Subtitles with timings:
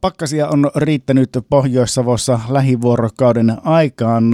[0.00, 4.24] Pakkasia on riittänyt Pohjois-Savossa lähivuorokauden aikaan.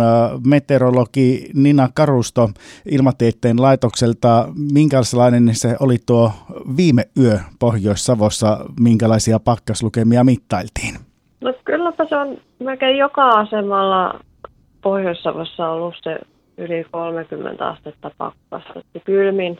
[0.46, 2.50] Meteorologi Nina Karusto
[2.90, 6.32] Ilmatieteen laitokselta, minkälainen se oli tuo
[6.76, 10.94] viime yö Pohjois-Savossa, minkälaisia pakkaslukemia mittailtiin?
[11.40, 14.20] No kylläpä se on melkein joka asemalla
[14.82, 16.18] Pohjois-Savossa ollut se
[16.58, 18.80] yli 30 astetta pakkasta.
[19.04, 19.58] Kylmin,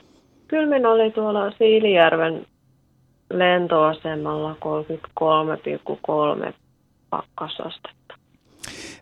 [0.49, 2.46] kylmin oli tuolla Siilijärven
[3.30, 4.56] lentoasemalla
[6.48, 6.52] 33,3
[7.10, 8.14] pakkasastetta.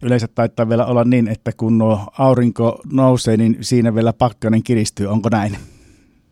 [0.02, 5.06] Yleensä taitaa vielä olla niin, että kun nuo aurinko nousee, niin siinä vielä pakkanen kiristyy.
[5.06, 5.52] Onko näin?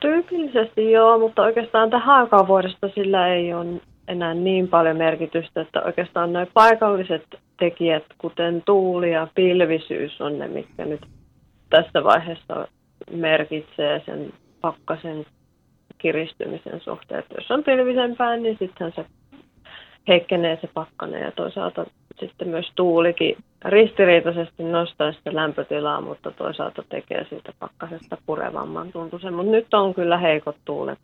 [0.01, 5.83] Tyypillisesti joo, mutta oikeastaan tähän aikaan vuodesta sillä ei ole enää niin paljon merkitystä, että
[5.83, 7.25] oikeastaan noin paikalliset
[7.59, 11.07] tekijät, kuten tuuli ja pilvisyys on ne, mitkä nyt
[11.71, 12.69] tässä vaiheessa
[13.11, 15.27] merkitsee sen pakkasen
[16.05, 17.21] kiristymisen suhteen.
[17.21, 19.05] Että jos on pilvisempää, niin sitten se
[20.09, 21.87] heikkenee se pakkanen ja toisaalta
[22.21, 29.35] sitten myös tuulikin ristiriitaisesti nostaa sitä lämpötilaa, mutta toisaalta tekee siitä pakkasesta purevamman tuntuisen.
[29.35, 30.99] Mutta nyt on kyllä heikot tuulet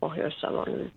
[0.00, 0.90] Pohjois-Savon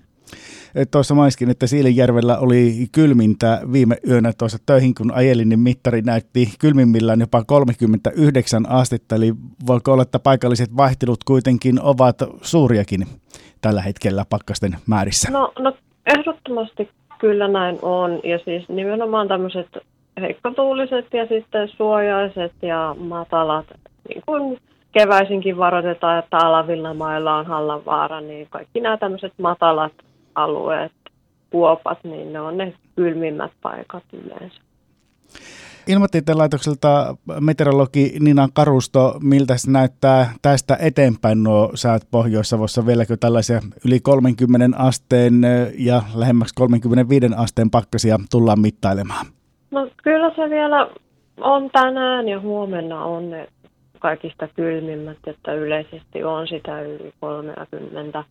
[0.92, 6.54] Tuossa maiskin, että Siilinjärvellä oli kylmintä viime yönä tuossa töihin, kun ajelin, niin mittari näytti
[6.60, 9.34] kylmimmillään jopa 39 astetta, eli
[9.68, 13.06] voiko olla, että paikalliset vaihtelut kuitenkin ovat suuriakin
[13.62, 15.32] tällä hetkellä pakkasten määrissä?
[15.32, 15.74] No, no
[16.06, 19.68] ehdottomasti kyllä näin on, ja siis nimenomaan tämmöiset
[20.22, 23.66] heikkotuuliset ja sitten suojaiset ja matalat,
[24.10, 24.60] niin kuin
[24.92, 29.94] keväisinkin varoitetaan, että alavilla mailla on hallanvaara, niin kaikki nämä tämmöiset matalat
[30.36, 30.92] alueet,
[31.50, 34.62] kuopat, niin ne on ne kylmimmät paikat yleensä.
[35.90, 42.86] Ilmatieteen laitokselta meteorologi Nina Karusto, miltä se näyttää tästä eteenpäin nuo säät Pohjois-Savossa?
[42.86, 45.34] Vieläkö tällaisia yli 30 asteen
[45.78, 49.26] ja lähemmäksi 35 asteen pakkasia tullaan mittailemaan?
[49.72, 50.90] No kyllä se vielä
[51.42, 53.48] on tänään ja huomenna on ne
[54.00, 58.24] kaikista kylmimmät, että yleisesti on sitä yli 30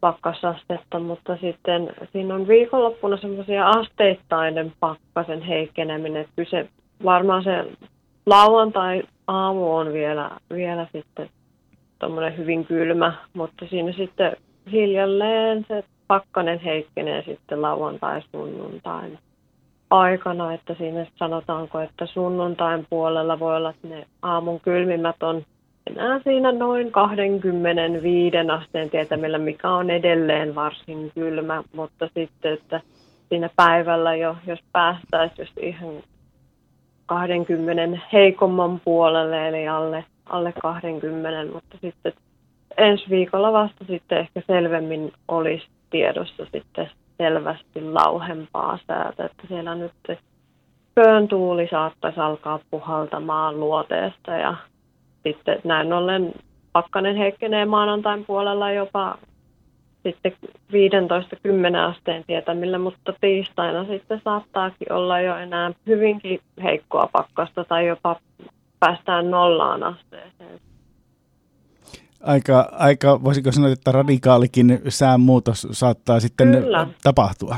[0.00, 6.68] pakkasastetta, mutta sitten siinä on viikonloppuna semmoisia asteittainen pakkasen heikkeneminen, että kyse
[7.04, 7.64] varmaan se
[8.26, 11.30] lauantai aamu on vielä, vielä sitten
[11.98, 14.36] tuommoinen hyvin kylmä, mutta siinä sitten
[14.72, 19.18] hiljalleen se pakkanen heikkenee sitten lauantai sunnuntain
[19.90, 25.42] aikana, että siinä sanotaanko, että sunnuntain puolella voi olla, että ne aamun kylmimmät on
[25.86, 32.80] enää siinä noin 25 asteen tietämillä, mikä on edelleen varsin kylmä, mutta sitten, että
[33.28, 35.94] siinä päivällä jo, jos päästäisiin just ihan
[37.06, 42.12] 20 heikomman puolelle, eli alle, alle 20, mutta sitten
[42.76, 49.92] ensi viikolla vasta sitten ehkä selvemmin olisi tiedossa sitten selvästi lauhempaa säätä, että siellä nyt
[50.94, 54.54] pöön tuuli saattaisi alkaa puhaltamaan luoteesta ja
[55.26, 56.32] sitten näin ollen
[56.72, 59.18] pakkanen heikkenee maanantain puolella jopa
[60.02, 60.32] sitten
[60.72, 68.16] 15-10 asteen tietämillä, mutta tiistaina sitten saattaakin olla jo enää hyvinkin heikkoa pakkasta tai jopa
[68.80, 70.60] päästään nollaan asteeseen.
[72.22, 76.86] Aika, aika voisiko sanoa, että radikaalikin säänmuutos saattaa sitten Kyllä.
[77.02, 77.56] tapahtua.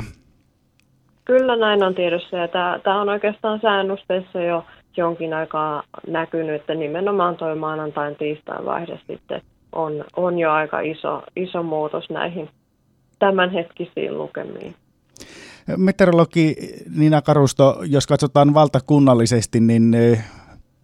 [1.25, 4.65] Kyllä näin on tiedossa ja tämä, tämä on oikeastaan säännösteissä jo
[4.97, 9.41] jonkin aikaa näkynyt, että nimenomaan tuo maanantain tiistain vaihde sitten
[9.71, 12.49] on, on jo aika iso, iso muutos näihin
[13.19, 14.75] tämänhetkisiin lukemiin.
[15.77, 16.55] Meteorologi
[16.97, 20.25] Nina Karusto, jos katsotaan valtakunnallisesti, niin eh,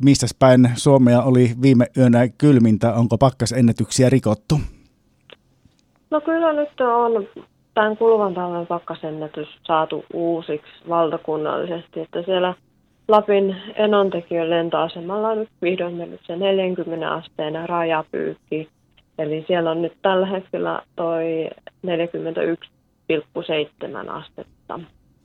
[0.04, 2.94] missä päin Suomea oli viime yönä kylmintä?
[2.94, 4.60] Onko pakkasennätyksiä rikottu?
[6.12, 7.28] No kyllä nyt on
[7.74, 12.54] tämän kuluvan talven pakkasennätys saatu uusiksi valtakunnallisesti, että siellä
[13.08, 18.70] Lapin Enontekiön lentoasemalla on nyt vihdoin mennyt se 40 asteen rajapyykki.
[19.18, 21.50] Eli siellä on nyt tällä hetkellä toi
[21.88, 24.80] 41,7 astetta.